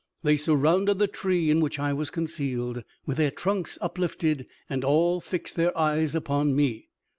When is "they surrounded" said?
0.23-0.97